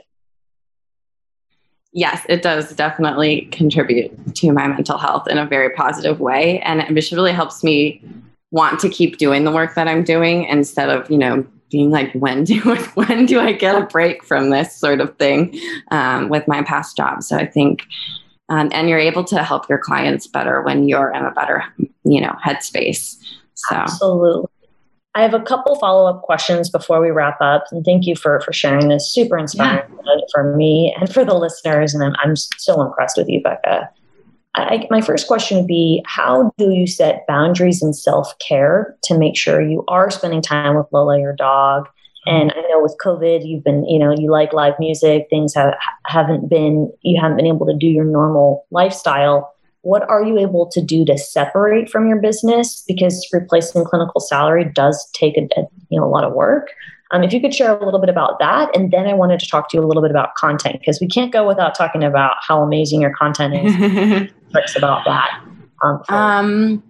[1.93, 6.59] yes, it does definitely contribute to my mental health in a very positive way.
[6.61, 8.03] And it just really helps me
[8.51, 12.13] want to keep doing the work that I'm doing instead of, you know, being like,
[12.13, 12.59] when do
[12.95, 15.59] when do I get a break from this sort of thing
[15.91, 17.23] um, with my past job?
[17.23, 17.83] So I think
[18.49, 21.63] um, and you're able to help your clients better when you're in a better
[22.03, 23.17] you know headspace
[23.55, 24.49] so absolutely
[25.17, 28.39] I have a couple follow up questions before we wrap up, and thank you for
[28.41, 29.11] for sharing this.
[29.11, 30.15] Super inspiring yeah.
[30.31, 33.89] for me and for the listeners, and I'm I'm so impressed with you, Becca.
[34.53, 39.17] I, my first question would be: How do you set boundaries and self care to
[39.17, 41.89] make sure you are spending time with Lola, your dog?
[42.27, 45.25] And I know with COVID, you've been, you know, you like live music.
[45.31, 45.73] Things have
[46.05, 50.67] haven't been, you haven't been able to do your normal lifestyle what are you able
[50.67, 52.83] to do to separate from your business?
[52.87, 56.69] Because replacing clinical salary does take a, a you know a lot of work.
[57.11, 59.47] Um, if you could share a little bit about that and then i wanted to
[59.47, 62.35] talk to you a little bit about content because we can't go without talking about
[62.45, 64.29] how amazing your content is.
[64.51, 65.41] Tricks about that
[65.83, 66.83] um, um,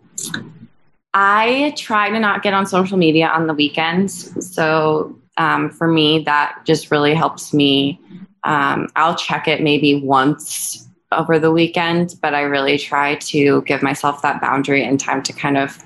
[1.14, 4.34] i try to not get on social media on the weekends.
[4.56, 8.02] So um, for me that just really helps me
[8.44, 13.82] um, i'll check it maybe once over the weekend, but I really try to give
[13.82, 15.84] myself that boundary and time to kind of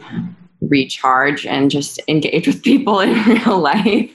[0.62, 4.10] recharge and just engage with people in real life.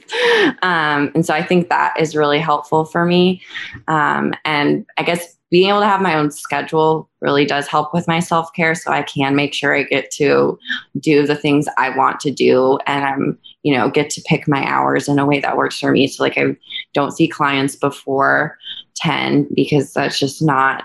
[0.61, 3.41] Um, and so I think that is really helpful for me.
[3.87, 8.07] Um, and I guess being able to have my own schedule really does help with
[8.07, 8.75] my self care.
[8.75, 10.59] So I can make sure I get to
[10.99, 14.65] do the things I want to do and I'm, you know, get to pick my
[14.65, 16.07] hours in a way that works for me.
[16.07, 16.57] So, like, I
[16.93, 18.57] don't see clients before
[18.97, 20.83] 10 because that's just not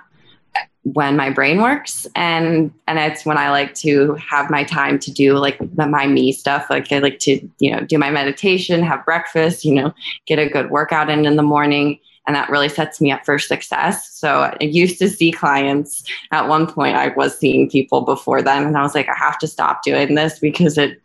[0.85, 2.07] when my brain works.
[2.16, 6.07] And and it's when i like to have my time to do like the, my
[6.07, 6.66] me stuff.
[6.71, 9.95] Like i like to you know do my meditation have breakfast you know
[10.27, 11.99] get a good workout in in the morning.
[12.25, 14.12] And that really sets me up for success.
[14.12, 16.05] So i used to see clients.
[16.33, 19.38] At one point i was seeing people before then and i was like i have
[19.38, 21.01] to stop doing this because it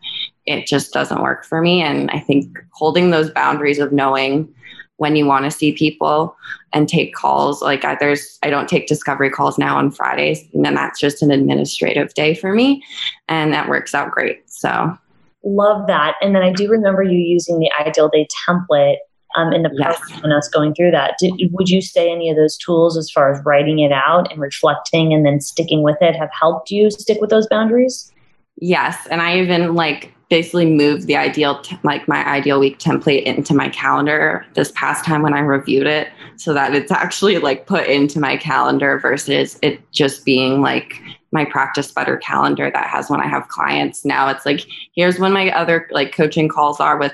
[0.46, 1.84] it just doesn't work for me.
[1.84, 4.52] And i think holding those boundaries of knowing
[4.98, 6.36] when you want to see people
[6.74, 7.62] and take calls.
[7.62, 11.22] Like I, there's, I don't take discovery calls now on Fridays, and then that's just
[11.22, 12.84] an administrative day for me,
[13.28, 14.50] and that works out great.
[14.50, 14.98] So
[15.44, 16.16] love that.
[16.22, 18.98] And then I do remember you using the ideal day template
[19.36, 20.24] um, in the process yes.
[20.24, 21.16] when us going through that.
[21.20, 24.42] Did, would you say any of those tools, as far as writing it out and
[24.42, 28.12] reflecting and then sticking with it, have helped you stick with those boundaries?
[28.60, 33.54] Yes, and I even like basically moved the ideal like my ideal week template into
[33.54, 37.88] my calendar this past time when I reviewed it so that it's actually like put
[37.88, 43.20] into my calendar versus it just being like my practice better calendar that has when
[43.20, 44.06] I have clients.
[44.06, 47.14] Now it's like here's when my other like coaching calls are with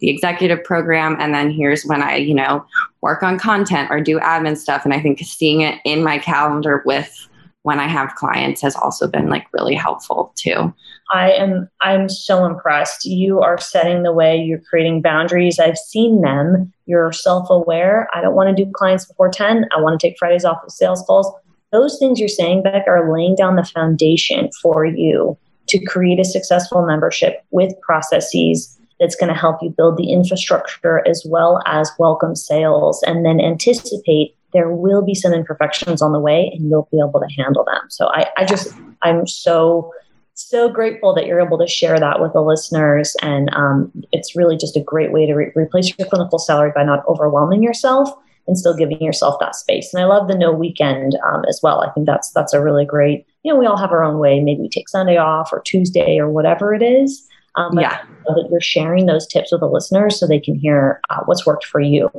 [0.00, 2.64] the executive program and then here's when I, you know,
[3.00, 6.82] work on content or do admin stuff and I think seeing it in my calendar
[6.84, 7.28] with
[7.62, 10.74] when I have clients has also been like really helpful too.
[11.12, 13.04] I am I'm so impressed.
[13.04, 15.58] You are setting the way, you're creating boundaries.
[15.58, 16.72] I've seen them.
[16.86, 18.08] You're self-aware.
[18.14, 19.66] I don't want to do clients before 10.
[19.76, 21.32] I want to take Fridays off of sales calls.
[21.70, 26.24] Those things you're saying, Beck, are laying down the foundation for you to create a
[26.24, 31.90] successful membership with processes that's going to help you build the infrastructure as well as
[31.98, 36.88] welcome sales and then anticipate there will be some imperfections on the way and you'll
[36.90, 37.82] be able to handle them.
[37.88, 39.92] So I, I just, I'm so,
[40.34, 43.16] so grateful that you're able to share that with the listeners.
[43.22, 46.84] And um, it's really just a great way to re- replace your clinical salary by
[46.84, 48.10] not overwhelming yourself
[48.46, 49.92] and still giving yourself that space.
[49.92, 51.80] And I love the no weekend um, as well.
[51.80, 54.40] I think that's, that's a really great, you know, we all have our own way.
[54.40, 57.26] Maybe we take Sunday off or Tuesday or whatever it is.
[57.54, 58.02] Um, but yeah.
[58.26, 61.66] that you're sharing those tips with the listeners so they can hear uh, what's worked
[61.66, 62.10] for you.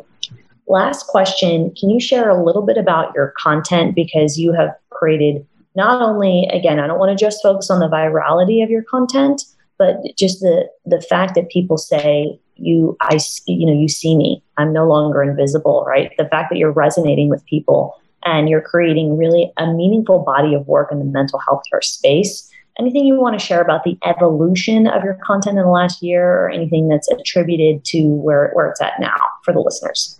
[0.67, 3.95] Last question Can you share a little bit about your content?
[3.95, 5.45] Because you have created
[5.75, 9.43] not only, again, I don't want to just focus on the virality of your content,
[9.77, 14.43] but just the, the fact that people say, you i you know you see me.
[14.57, 16.11] I'm no longer invisible right?
[16.17, 20.67] The fact that you're resonating with people and you're creating really a meaningful body of
[20.67, 22.49] work in the mental health care space.
[22.79, 26.43] Anything you want to share about the evolution of your content in the last year
[26.43, 30.19] or anything that's attributed to where, where it's at now for the listeners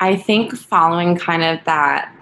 [0.00, 2.12] I think following kind of that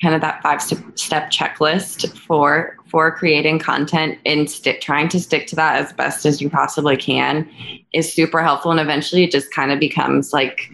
[0.00, 5.46] kind of that five step checklist for for creating content and stick trying to stick
[5.48, 7.48] to that as best as you possibly can
[7.92, 8.70] is super helpful.
[8.70, 10.70] And eventually it just kind of becomes like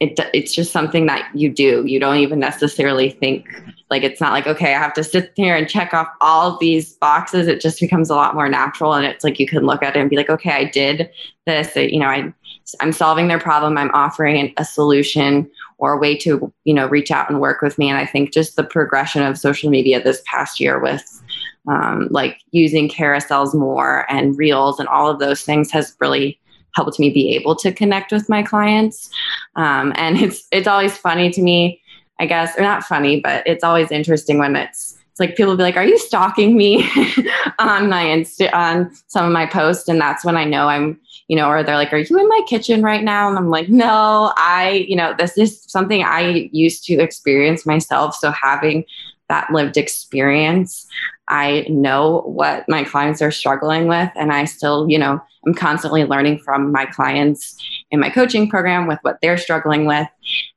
[0.00, 1.84] it, it's just something that you do.
[1.86, 3.46] You don't even necessarily think
[3.88, 6.94] like it's not like okay i have to sit here and check off all these
[6.94, 7.46] boxes.
[7.46, 8.94] It just becomes a lot more natural.
[8.94, 11.10] And it's like you can look at it and be like okay i did
[11.46, 11.74] this.
[11.76, 12.32] You know i
[12.80, 13.76] i'm solving their problem.
[13.76, 15.50] I'm offering a solution
[15.82, 17.90] or a way to you know reach out and work with me.
[17.90, 21.22] And i think just the progression of social media this past year with
[21.68, 26.40] um, like using carousels more and reels and all of those things has really
[26.74, 29.10] helped me be able to connect with my clients.
[29.56, 31.82] Um, and it's it's always funny to me
[32.22, 35.62] I guess, or not funny, but it's always interesting when it's it's like people be
[35.62, 36.82] like, "Are you stalking me
[37.58, 41.36] on my Insta on some of my posts?" And that's when I know I'm, you
[41.36, 44.32] know, or they're like, "Are you in my kitchen right now?" And I'm like, "No,
[44.36, 48.84] I, you know, this is something I used to experience myself." So having
[49.28, 50.86] that lived experience,
[51.28, 56.04] I know what my clients are struggling with, and I still, you know, I'm constantly
[56.04, 57.56] learning from my clients
[57.90, 60.06] in my coaching program with what they're struggling with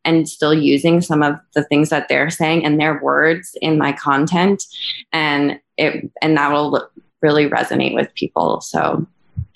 [0.04, 3.94] and still using some of the things that they're saying and their words in my
[3.94, 4.64] content.
[5.12, 6.88] And it and that will
[7.22, 8.62] really resonate with people.
[8.62, 9.06] So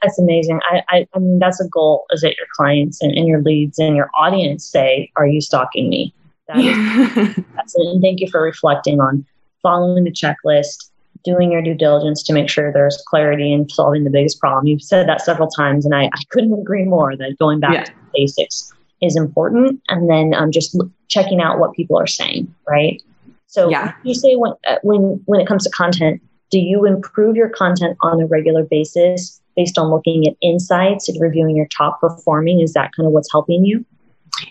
[0.01, 0.59] that's amazing.
[0.69, 3.77] I, I, I mean that's a goal is that your clients and, and your leads
[3.77, 6.13] and your audience say are you stalking me?
[6.47, 7.87] That is, that's it.
[7.87, 9.25] and thank you for reflecting on
[9.61, 10.88] following the checklist
[11.23, 14.67] doing your due diligence to make sure there's clarity in solving the biggest problem.
[14.67, 17.83] You've said that several times, and I, I couldn't agree more that going back yeah.
[17.83, 19.81] to basics is important.
[19.89, 23.01] And then um, just checking out what people are saying, right?
[23.47, 23.93] So yeah.
[24.03, 27.97] you say when, uh, when, when it comes to content, do you improve your content
[28.01, 32.59] on a regular basis based on looking at insights and reviewing your top performing?
[32.59, 33.85] Is that kind of what's helping you?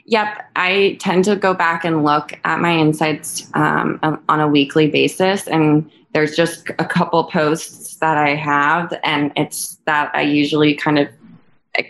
[0.05, 4.89] Yep, I tend to go back and look at my insights um, on a weekly
[4.89, 10.74] basis, and there's just a couple posts that I have, and it's that I usually
[10.74, 11.09] kind of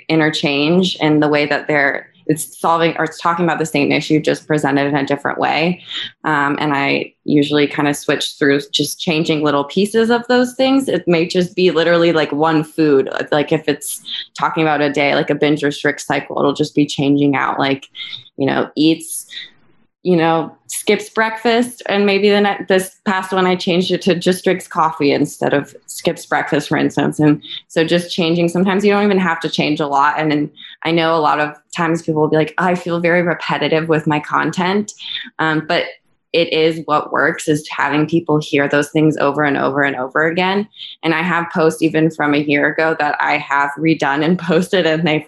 [0.08, 4.20] interchange in the way that they're it's solving or it's talking about the same issue
[4.20, 5.82] just presented in a different way.
[6.24, 10.88] Um, and i usually kind of switch through just changing little pieces of those things.
[10.88, 13.08] It may just be literally like one food.
[13.32, 14.02] Like if it's
[14.34, 17.88] talking about a day like a binge restrict cycle it'll just be changing out like
[18.36, 19.26] you know eats
[20.08, 24.42] you know, skips breakfast, and maybe the this past one I changed it to just
[24.42, 27.20] drinks coffee instead of skips breakfast, for instance.
[27.20, 28.48] And so just changing.
[28.48, 30.18] Sometimes you don't even have to change a lot.
[30.18, 30.50] And,
[30.84, 34.06] I know a lot of times people will be like, I feel very repetitive with
[34.06, 34.92] my content,
[35.40, 35.84] um, but
[36.32, 40.26] it is what works is having people hear those things over and over and over
[40.26, 40.68] again
[41.02, 44.86] and i have posts even from a year ago that i have redone and posted
[44.86, 45.26] and they've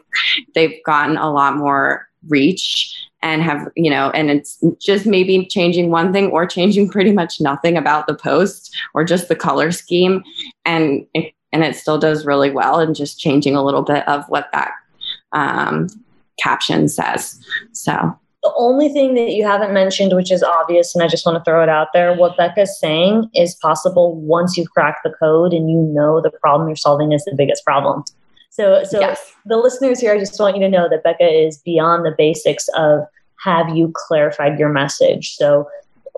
[0.54, 5.90] they've gotten a lot more reach and have you know and it's just maybe changing
[5.90, 10.22] one thing or changing pretty much nothing about the post or just the color scheme.
[10.64, 14.24] And it, and it still does really well and just changing a little bit of
[14.28, 14.72] what that
[15.32, 15.88] um,
[16.38, 17.40] caption says.
[17.72, 18.16] So.
[18.42, 21.44] The only thing that you haven't mentioned which is obvious and i just want to
[21.44, 25.68] throw it out there what becca's saying is possible once you've cracked the code and
[25.68, 28.02] you know the problem you're solving is the biggest problem
[28.60, 29.32] so, so yes.
[29.46, 32.68] the listeners here, I just want you to know that Becca is beyond the basics
[32.76, 33.00] of
[33.42, 35.34] have you clarified your message.
[35.34, 35.68] So,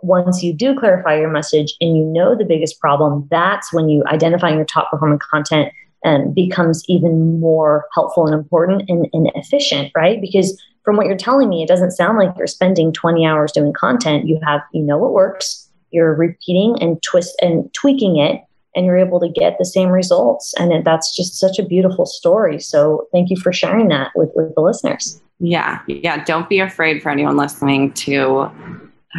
[0.04, 4.02] once you do clarify your message and you know the biggest problem, that's when you
[4.06, 5.72] identifying your top performing content
[6.04, 10.20] and becomes even more helpful and important and, and efficient, right?
[10.20, 13.72] Because from what you're telling me, it doesn't sound like you're spending 20 hours doing
[13.72, 14.26] content.
[14.26, 18.42] You have, you know what works, you're repeating and twist and tweaking it
[18.74, 20.54] and you're able to get the same results.
[20.58, 22.58] And that's just such a beautiful story.
[22.58, 25.20] So thank you for sharing that with, with the listeners.
[25.38, 25.80] Yeah.
[25.86, 26.24] Yeah.
[26.24, 28.50] Don't be afraid for anyone listening to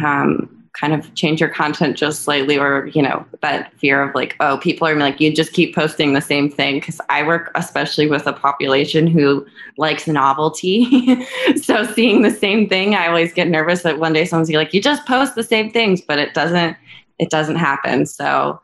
[0.02, 4.34] um, kind of change your content just slightly or, you know, that fear of like,
[4.40, 6.80] oh, people are like, you just keep posting the same thing.
[6.80, 9.46] Cause I work especially with a population who
[9.76, 11.24] likes novelty.
[11.62, 14.82] so seeing the same thing, I always get nervous that one day someone's like, you
[14.82, 16.76] just post the same things, but it doesn't,
[17.20, 18.04] it doesn't happen.
[18.06, 18.60] So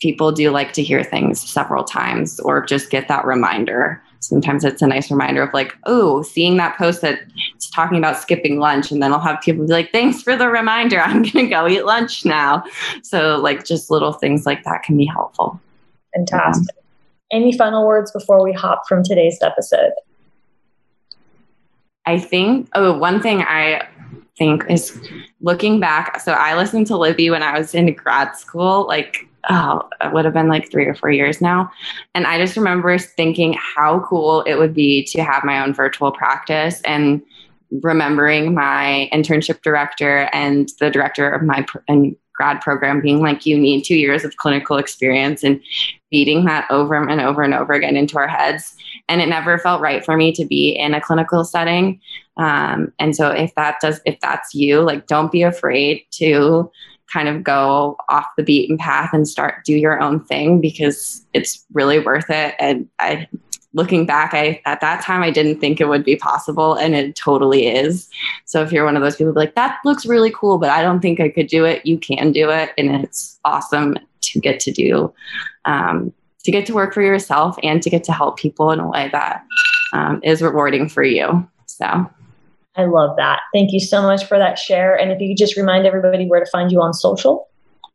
[0.00, 4.02] people do like to hear things several times or just get that reminder.
[4.20, 8.58] Sometimes it's a nice reminder of like, oh, seeing that post that's talking about skipping
[8.58, 11.00] lunch, and then I'll have people be like, thanks for the reminder.
[11.04, 12.64] I'm gonna go eat lunch now.
[13.02, 15.60] So like just little things like that can be helpful.
[16.14, 16.74] Fantastic.
[17.30, 19.92] Any final words before we hop from today's episode?
[22.06, 23.86] I think oh one thing I
[24.36, 25.00] think is
[25.40, 26.20] looking back.
[26.20, 30.24] So I listened to Libby when I was in grad school, like oh, it would
[30.24, 31.70] have been like three or four years now.
[32.14, 36.12] And I just remember thinking how cool it would be to have my own virtual
[36.12, 37.22] practice and
[37.82, 43.46] remembering my internship director and the director of my pr- and grad program being like,
[43.46, 45.60] you need two years of clinical experience and
[46.10, 48.76] beating that over and over and over again into our heads.
[49.08, 52.00] And it never felt right for me to be in a clinical setting.
[52.36, 56.70] Um, and so if that does, if that's you, like, don't be afraid to
[57.14, 61.64] kind of go off the beaten path and start do your own thing because it's
[61.72, 62.56] really worth it.
[62.58, 63.28] And I,
[63.72, 67.14] looking back, I at that time I didn't think it would be possible, and it
[67.14, 68.08] totally is.
[68.46, 71.00] So if you're one of those people like that looks really cool, but I don't
[71.00, 74.72] think I could do it, you can do it, and it's awesome to get to
[74.72, 75.14] do.
[75.64, 76.12] Um,
[76.44, 79.08] to get to work for yourself and to get to help people in a way
[79.12, 79.44] that
[79.94, 81.48] um, is rewarding for you.
[81.64, 82.10] So
[82.76, 83.40] I love that.
[83.52, 84.96] Thank you so much for that share.
[84.96, 87.48] And if you could just remind everybody where to find you on social.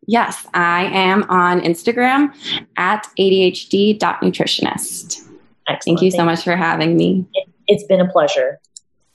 [0.08, 2.34] Yes, I am on Instagram
[2.78, 5.28] at ADHD.nutritionist.
[5.68, 5.84] Excellent.
[5.84, 7.28] Thank you so much for having me.
[7.68, 8.60] It's been a pleasure.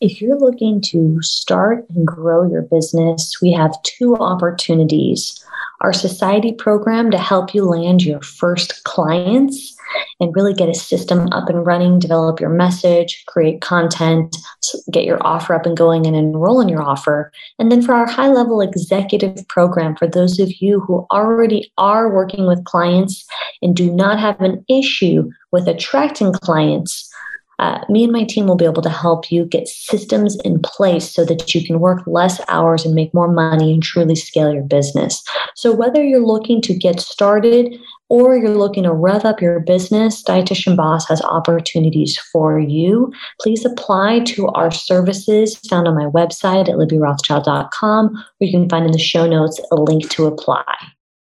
[0.00, 5.44] If you're looking to start and grow your business, we have two opportunities.
[5.84, 9.76] Our society program to help you land your first clients
[10.18, 14.34] and really get a system up and running, develop your message, create content,
[14.90, 17.30] get your offer up and going, and enroll in your offer.
[17.58, 22.10] And then for our high level executive program, for those of you who already are
[22.10, 23.22] working with clients
[23.60, 27.13] and do not have an issue with attracting clients,
[27.64, 31.10] uh, me and my team will be able to help you get systems in place
[31.10, 34.62] so that you can work less hours and make more money and truly scale your
[34.62, 35.22] business.
[35.56, 37.74] So, whether you're looking to get started
[38.10, 43.10] or you're looking to rev up your business, Dietitian Boss has opportunities for you.
[43.40, 48.84] Please apply to our services found on my website at libbyrothschild.com, or you can find
[48.84, 50.64] in the show notes a link to apply.